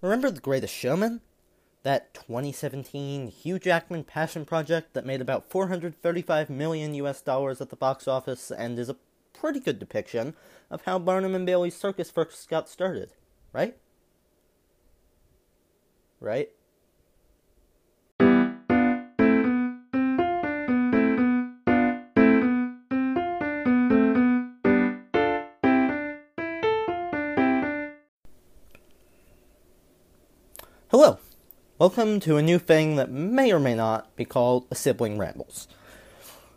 [0.00, 1.22] Remember The Greatest Showman?
[1.82, 7.76] That 2017 Hugh Jackman passion project that made about 435 million US dollars at the
[7.76, 8.96] box office and is a
[9.32, 10.34] pretty good depiction
[10.70, 13.12] of how Barnum and Bailey's circus first got started,
[13.52, 13.76] right?
[16.20, 16.50] Right?
[31.00, 31.20] Hello.
[31.78, 35.68] Welcome to a new thing that may or may not be called a sibling rambles.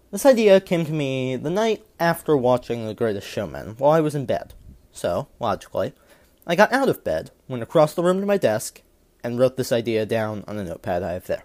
[0.10, 4.16] This idea came to me the night after watching The Greatest Showman while I was
[4.16, 4.56] in bed.
[4.92, 5.94] So, logically,
[6.48, 8.82] I got out of bed, went across the room to my desk,
[9.24, 11.44] and wrote this idea down on a notepad I have there.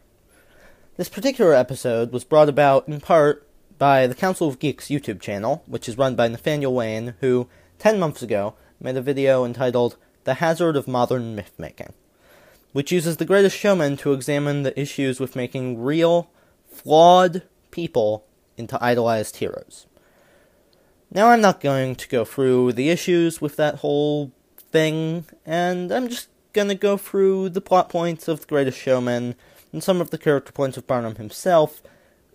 [0.96, 5.62] This particular episode was brought about in part by the Council of Geeks YouTube channel,
[5.66, 7.46] which is run by Nathaniel Wayne, who,
[7.78, 11.92] 10 months ago, made a video entitled The Hazard of Modern Myth Making
[12.77, 16.29] which uses the greatest showman to examine the issues with making real,
[16.69, 18.27] flawed people
[18.59, 19.87] into idolized heroes.
[21.10, 26.09] Now, I'm not going to go through the issues with that whole thing, and I'm
[26.09, 29.37] just going to go through the plot points of The Greatest Showman
[29.73, 31.80] and some of the character points of Barnum himself,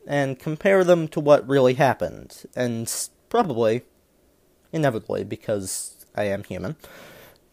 [0.08, 2.92] and compare them to what really happened, and
[3.30, 3.84] probably,
[4.74, 6.78] inevitably, because I am human,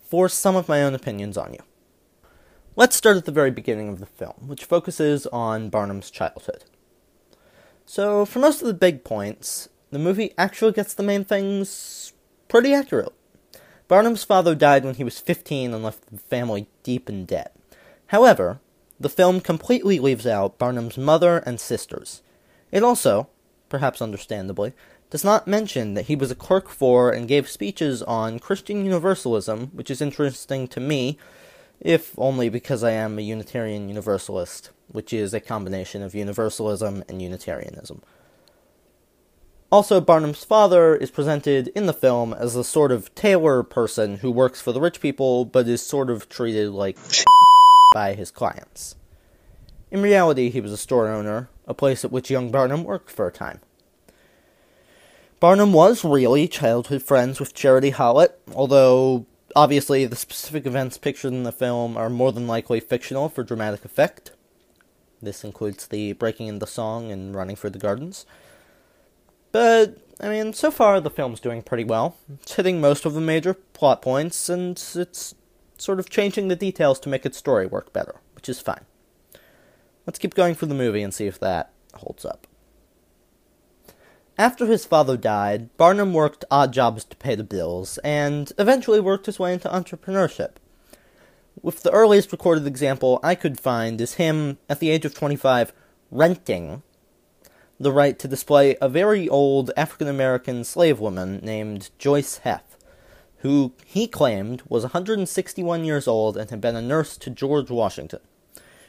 [0.08, 1.67] force some of my own opinions on you.
[2.78, 6.62] Let's start at the very beginning of the film, which focuses on Barnum's childhood.
[7.86, 12.12] So, for most of the big points, the movie actually gets the main things
[12.46, 13.12] pretty accurate.
[13.88, 17.52] Barnum's father died when he was 15 and left the family deep in debt.
[18.06, 18.60] However,
[19.00, 22.22] the film completely leaves out Barnum's mother and sisters.
[22.70, 23.28] It also,
[23.68, 24.72] perhaps understandably,
[25.10, 29.72] does not mention that he was a clerk for and gave speeches on Christian Universalism,
[29.72, 31.18] which is interesting to me
[31.80, 37.22] if only because I am a Unitarian Universalist, which is a combination of Universalism and
[37.22, 38.02] Unitarianism.
[39.70, 44.30] Also, Barnum's father is presented in the film as a sort of tailor person who
[44.30, 46.96] works for the rich people but is sort of treated like
[47.94, 48.96] by his clients.
[49.90, 53.26] In reality, he was a store owner, a place at which young Barnum worked for
[53.26, 53.60] a time.
[55.40, 59.26] Barnum was really childhood friends with Charity Hallett, although
[59.56, 63.84] Obviously, the specific events pictured in the film are more than likely fictional for dramatic
[63.84, 64.32] effect.
[65.22, 68.26] This includes the breaking into the song and running through the gardens.
[69.50, 72.16] But, I mean, so far the film's doing pretty well.
[72.42, 75.34] It's hitting most of the major plot points, and it's
[75.78, 78.84] sort of changing the details to make its story work better, which is fine.
[80.06, 82.47] Let's keep going through the movie and see if that holds up.
[84.38, 89.26] After his father died, Barnum worked odd jobs to pay the bills, and eventually worked
[89.26, 90.52] his way into entrepreneurship.
[91.60, 95.72] With the earliest recorded example I could find is him, at the age of 25,
[96.12, 96.84] renting
[97.80, 102.76] the right to display a very old African American slave woman named Joice Heth,
[103.38, 108.20] who he claimed was 161 years old and had been a nurse to George Washington.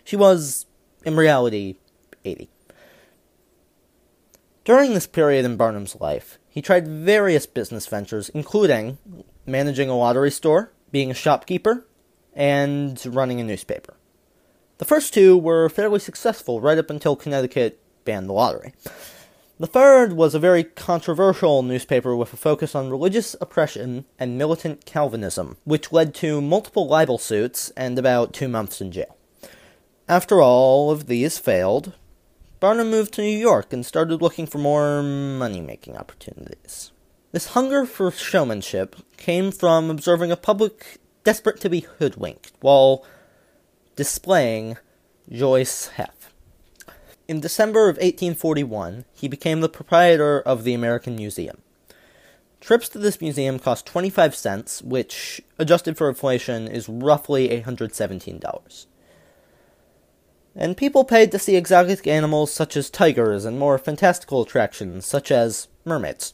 [0.04, 0.68] She was,
[1.04, 1.78] in reality,
[2.24, 2.52] 80.
[4.70, 9.00] During this period in Barnum's life, he tried various business ventures, including
[9.48, 11.88] managing a lottery store, being a shopkeeper,
[12.36, 13.96] and running a newspaper.
[14.78, 18.76] The first two were fairly successful right up until Connecticut banned the lottery.
[19.60, 24.86] The third was a very controversial newspaper with a focus on religious oppression and militant
[24.86, 29.18] Calvinism, which led to multiple libel suits and about two months in jail.
[30.08, 31.94] After all of these failed,
[32.60, 36.92] Barnum moved to New York and started looking for more money making opportunities.
[37.32, 43.06] This hunger for showmanship came from observing a public desperate to be hoodwinked while
[43.96, 44.78] displaying
[45.32, 46.34] Joice Heth.
[47.30, 51.62] In December of 1841, he became the proprietor of the American Museum.
[52.60, 58.88] Trips to this museum cost 25 cents, which, adjusted for inflation, is roughly $817
[60.60, 65.32] and people paid to see exotic animals such as tigers and more fantastical attractions such
[65.32, 66.34] as mermaids.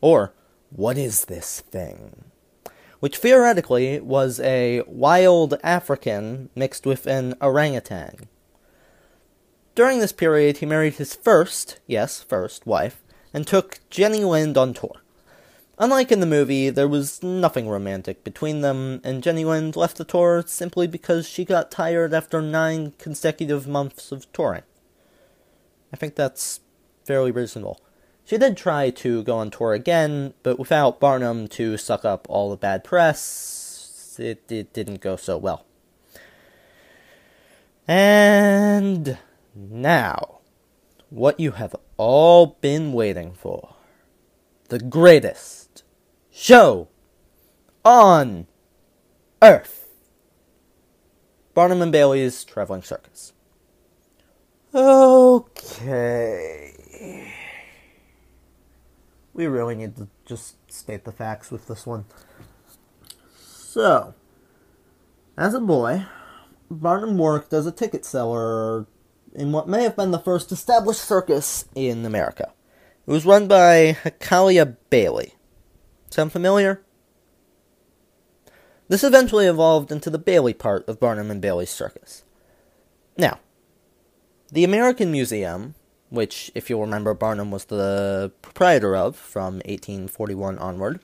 [0.00, 0.34] Or,
[0.70, 2.24] what is this thing?
[2.98, 8.28] Which theoretically was a wild African mixed with an orangutan.
[9.76, 13.00] During this period, he married his first, yes, first, wife,
[13.32, 15.02] and took Jenny Lind on tour.
[15.82, 20.04] Unlike in the movie, there was nothing romantic between them, and Jenny Lind left the
[20.04, 24.64] tour simply because she got tired after nine consecutive months of touring.
[25.90, 26.60] I think that's
[27.06, 27.80] fairly reasonable.
[28.26, 32.50] She did try to go on tour again, but without Barnum to suck up all
[32.50, 35.64] the bad press, it, it didn't go so well.
[37.88, 39.16] And
[39.54, 40.40] now,
[41.08, 43.76] what you have all been waiting for
[44.70, 45.82] the greatest
[46.30, 46.88] show
[47.84, 48.46] on
[49.42, 49.88] earth
[51.54, 53.32] Barnum and Bailey's Traveling Circus.
[54.72, 56.72] Okay.
[59.34, 62.04] We really need to just state the facts with this one.
[63.42, 64.14] So,
[65.36, 66.06] as a boy,
[66.70, 68.86] Barnum worked as a ticket seller
[69.34, 72.52] in what may have been the first established circus in America.
[73.10, 75.34] It was run by Hachaliah Bailey.
[76.10, 76.80] Sound familiar?
[78.86, 82.22] This eventually evolved into the Bailey part of Barnum and Bailey's circus.
[83.18, 83.40] Now,
[84.52, 85.74] the American Museum,
[86.08, 91.00] which, if you'll remember, Barnum was the proprietor of from 1841 onward,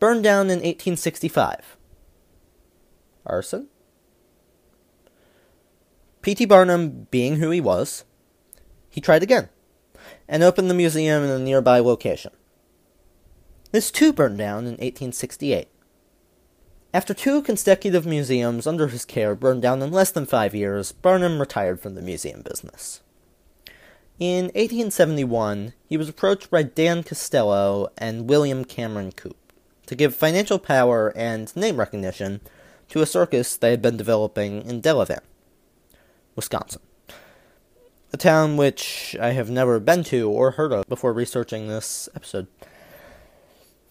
[0.00, 1.76] burned down in 1865.
[3.24, 3.68] Arson?
[6.22, 6.44] P.T.
[6.46, 8.02] Barnum, being who he was,
[8.90, 9.48] he tried again
[10.28, 12.32] and opened the museum in a nearby location.
[13.72, 15.68] This too burned down in 1868.
[16.94, 21.38] After two consecutive museums under his care burned down in less than five years, Barnum
[21.38, 23.02] retired from the museum business.
[24.18, 29.34] In 1871, he was approached by Dan Costello and William Cameron Coup
[29.86, 32.40] to give financial power and name recognition
[32.88, 35.20] to a circus they had been developing in Delavan,
[36.34, 36.80] Wisconsin.
[38.12, 42.46] A town which I have never been to or heard of before researching this episode.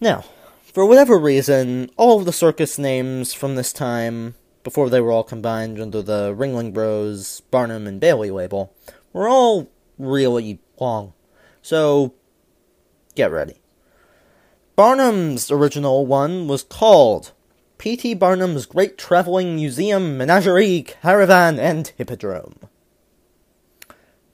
[0.00, 0.24] Now,
[0.62, 4.34] for whatever reason, all of the circus names from this time,
[4.64, 8.74] before they were all combined under the Ringling Bros, Barnum, and Bailey label,
[9.12, 11.12] were all really long.
[11.62, 12.14] So,
[13.14, 13.60] get ready.
[14.76, 17.32] Barnum's original one was called
[17.78, 18.14] P.T.
[18.14, 22.58] Barnum's Great Traveling Museum, Menagerie, Caravan, and Hippodrome.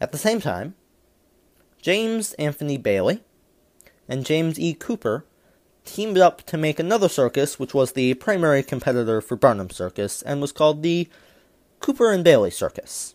[0.02, 0.74] At the same time,
[1.80, 3.22] James Anthony Bailey
[4.08, 4.74] and James E.
[4.74, 5.24] Cooper
[5.84, 10.40] teamed up to make another circus, which was the primary competitor for Barnum Circus, and
[10.40, 11.08] was called the
[11.78, 13.14] Cooper and Bailey Circus.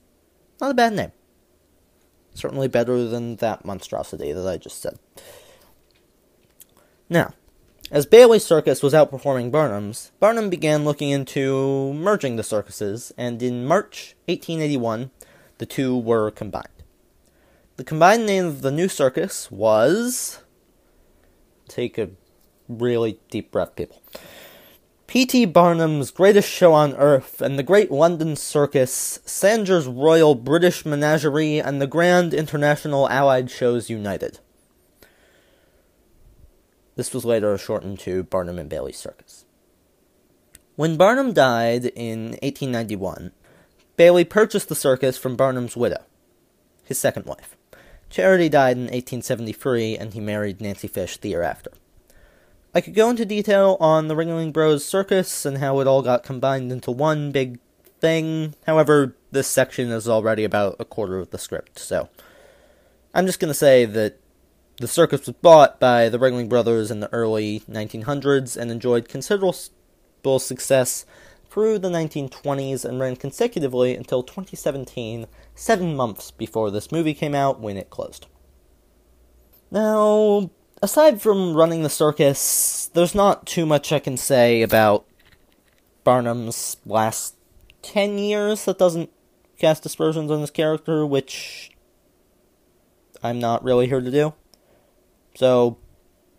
[0.62, 1.12] Not a bad name.
[2.34, 4.98] Certainly better than that monstrosity that I just said.
[7.10, 7.34] Now,
[7.92, 13.66] as Bailey Circus was outperforming Barnum's, Barnum began looking into merging the circuses, and in
[13.66, 15.12] March 1881,
[15.58, 16.77] the two were combined.
[17.78, 20.40] The combined name of the new circus was.
[21.68, 22.10] Take a
[22.68, 24.02] really deep breath, people.
[25.06, 25.46] P.T.
[25.46, 31.80] Barnum's Greatest Show on Earth and the Great London Circus, Sanger's Royal British Menagerie, and
[31.80, 34.40] the Grand International Allied Shows United.
[36.96, 39.46] This was later shortened to Barnum and Bailey Circus.
[40.76, 43.34] When Barnum died in 1891,
[43.98, 46.04] Bailey purchased the circus from Barnum's widow,
[46.84, 47.57] his second wife.
[48.10, 51.72] Charity died in 1873, and he married Nancy Fish the year after.
[52.74, 56.24] I could go into detail on the Ringling Bros circus and how it all got
[56.24, 57.60] combined into one big
[58.00, 58.56] thing.
[58.66, 62.10] However, this section is already about a quarter of the script, so
[63.14, 64.20] I'm just going to say that
[64.80, 70.40] the circus was bought by the Ringling Brothers in the early 1900s and enjoyed considerable
[70.40, 71.06] success
[71.50, 75.26] through the 1920s and ran consecutively until 2017,
[75.58, 78.28] seven months before this movie came out when it closed.
[79.72, 85.06] Now, aside from running the circus, there's not too much I can say about
[86.04, 87.36] Barnum's last
[87.82, 89.10] 10 years that doesn't
[89.58, 91.72] cast aspersions on his character, which
[93.24, 94.34] I'm not really here to do.
[95.36, 95.78] So,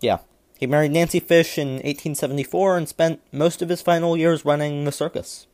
[0.00, 0.18] yeah.
[0.58, 4.92] He married Nancy Fish in 1874 and spent most of his final years running the
[4.92, 5.46] circus.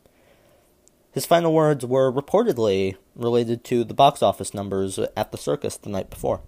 [1.14, 5.88] His final words were reportedly related to the box office numbers at the circus the
[5.88, 6.40] night before.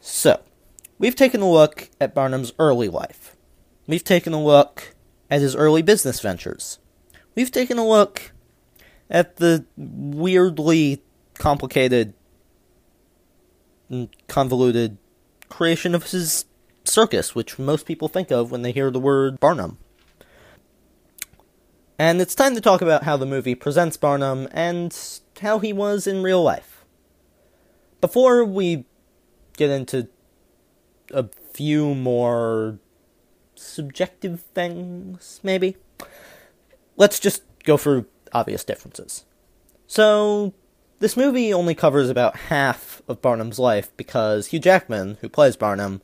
[0.00, 0.40] So,
[0.98, 3.36] we've taken a look at Barnum's early life.
[3.86, 4.94] We've taken a look
[5.30, 6.78] at his early business ventures.
[7.34, 8.32] We've taken a look
[9.10, 11.02] at the weirdly
[11.34, 12.14] complicated
[13.90, 14.96] and convoluted
[15.50, 16.46] creation of his
[16.84, 19.76] circus, which most people think of when they hear the word Barnum.
[21.98, 24.96] And it's time to talk about how the movie presents Barnum and
[25.40, 26.84] how he was in real life.
[28.00, 28.84] Before we
[29.56, 30.08] get into
[31.12, 32.78] a few more
[33.56, 35.76] subjective things, maybe.
[36.96, 39.24] Let's just go through obvious differences.
[39.86, 40.54] So,
[41.00, 46.02] this movie only covers about half of Barnum's life because Hugh Jackman, who plays Barnum,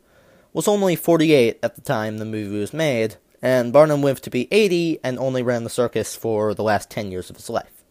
[0.52, 4.48] was only 48 at the time the movie was made, and Barnum lived to be
[4.50, 7.84] 80 and only ran the circus for the last 10 years of his life.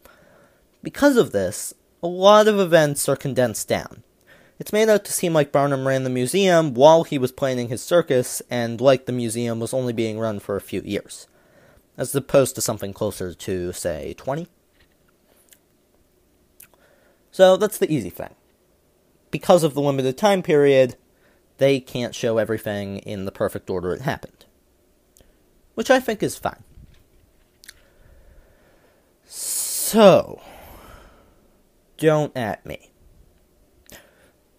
[0.81, 4.01] Because of this, a lot of events are condensed down.
[4.57, 7.83] It's made out to seem like Barnum ran the museum while he was planning his
[7.83, 11.27] circus, and like the museum was only being run for a few years,
[11.97, 14.47] as opposed to something closer to, say, 20.
[17.29, 18.33] So that's the easy thing.
[19.29, 20.95] Because of the limited time period,
[21.59, 24.42] they can't show everything in the perfect order it happened.
[25.75, 26.63] Which I think is fine.
[29.25, 30.41] So,
[31.97, 32.91] don't at me.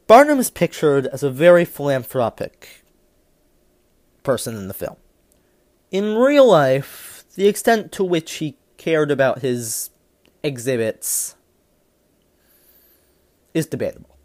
[0.07, 2.85] Barnum is pictured as a very philanthropic
[4.23, 4.97] person in the film.
[5.91, 9.91] In real life, the extent to which he cared about his
[10.43, 11.37] exhibits
[13.55, 14.17] is debatable.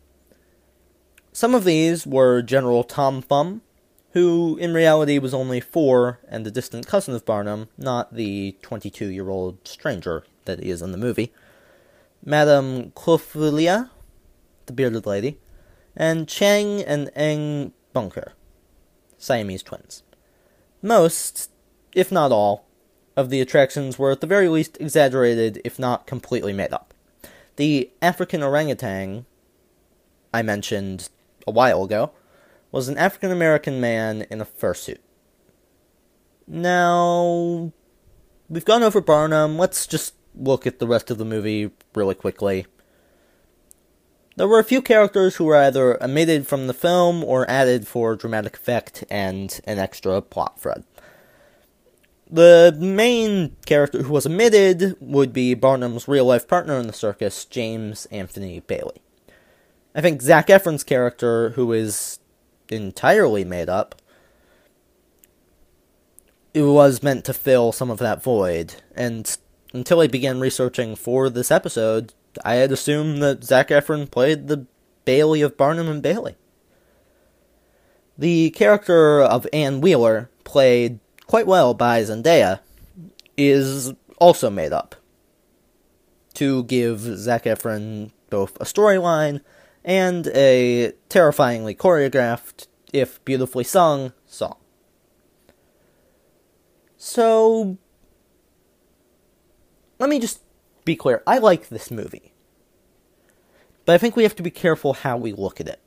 [1.31, 3.61] Some of these were General Tom Thumb,
[4.11, 9.07] who in reality was only four and a distant cousin of Barnum, not the 22
[9.07, 11.31] year old stranger that is in the movie,
[12.25, 13.89] Madame Clofullia,
[14.65, 15.37] the bearded lady,
[15.95, 18.33] and Chang and Eng Bunker,
[19.17, 20.03] Siamese twins.
[20.81, 21.51] Most,
[21.93, 22.65] if not all,
[23.15, 26.93] of the attractions were at the very least exaggerated, if not completely made up.
[27.57, 29.25] The African orangutan
[30.33, 31.09] I mentioned
[31.45, 32.11] a while ago
[32.71, 34.99] was an African American man in a fursuit.
[36.47, 37.71] Now,
[38.47, 39.57] we've gone over Barnum.
[39.57, 42.65] Let's just look at the rest of the movie really quickly.
[44.35, 48.15] There were a few characters who were either omitted from the film or added for
[48.15, 50.85] dramatic effect and an extra plot thread.
[52.31, 57.43] The main character who was omitted would be Barnum's real life partner in the circus,
[57.43, 59.01] James Anthony Bailey.
[59.93, 62.19] I think Zac Efron's character, who is
[62.71, 63.95] entirely made up,
[66.53, 68.75] it was meant to fill some of that void.
[68.95, 69.37] And
[69.73, 74.65] until I began researching for this episode, I had assumed that Zac Efron played the
[75.05, 76.35] Bailey of Barnum and Bailey.
[78.17, 82.59] The character of Anne Wheeler, played quite well by Zendaya,
[83.37, 84.95] is also made up
[86.33, 89.41] to give Zac Efron both a storyline
[89.83, 94.57] and a terrifyingly choreographed, if beautifully sung, song.
[96.97, 97.77] So,
[99.99, 100.41] let me just
[100.85, 101.23] be clear.
[101.25, 102.33] I like this movie.
[103.85, 105.79] But I think we have to be careful how we look at it.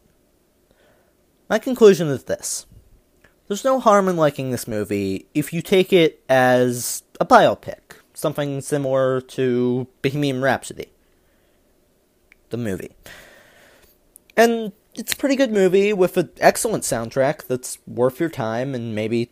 [1.49, 2.67] My conclusion is this
[3.47, 8.61] there's no harm in liking this movie if you take it as a biopic, something
[8.61, 10.91] similar to Bohemian Rhapsody,
[12.51, 12.93] the movie.
[14.37, 18.95] And it's a pretty good movie with an excellent soundtrack that's worth your time and
[18.95, 19.31] maybe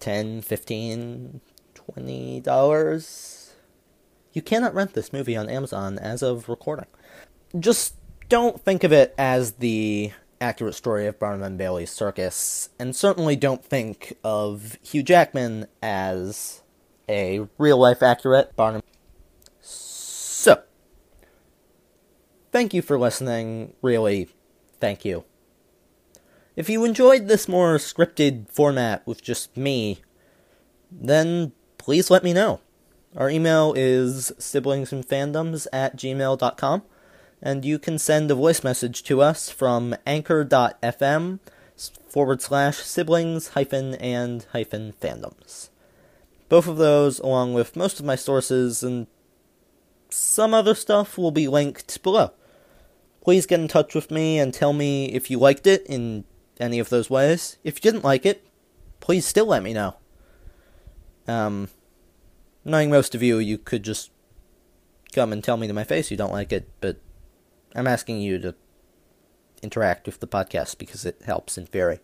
[0.00, 1.40] 10 15
[1.74, 3.54] 20 dollars.
[4.32, 6.86] You cannot rent this movie on amazon as of recording.
[7.58, 7.94] Just
[8.28, 13.36] don't think of it as the accurate story of barnum and bailey's circus and certainly
[13.36, 16.62] don't think of hugh jackman as
[17.08, 18.82] a real life accurate barnum
[19.60, 20.62] so
[22.54, 24.28] thank you for listening really
[24.80, 25.24] thank you
[26.56, 29.98] if you enjoyed this more scripted format with just me,
[30.88, 32.60] then please let me know.
[33.16, 36.82] Our email is siblingsandfandoms at gmail.com,
[37.42, 41.40] and you can send a voice message to us from anchor.fm
[42.08, 45.70] forward slash siblings hyphen and hyphen fandoms.
[46.48, 49.08] Both of those, along with most of my sources and
[50.08, 52.30] some other stuff, will be linked below.
[53.24, 56.24] Please get in touch with me and tell me if you liked it in
[56.60, 57.56] any of those ways.
[57.64, 58.46] If you didn't like it,
[59.00, 59.96] please still let me know.
[61.26, 61.70] Um,
[62.64, 64.10] knowing most of you, you could just
[65.14, 66.98] come and tell me to my face you don't like it, but
[67.74, 68.54] I'm asking you to
[69.62, 72.00] interact with the podcast because it helps in theory.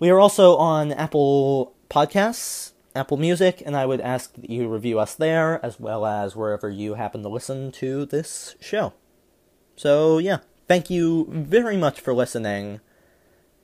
[0.00, 4.98] We are also on Apple Podcasts, Apple Music, and I would ask that you review
[4.98, 8.94] us there as well as wherever you happen to listen to this show.
[9.80, 12.80] So, yeah, thank you very much for listening.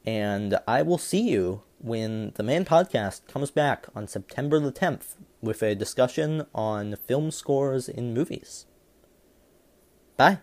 [0.07, 5.17] And I will see you when the main podcast comes back on September the 10th
[5.43, 8.65] with a discussion on film scores in movies.
[10.17, 10.39] Bye.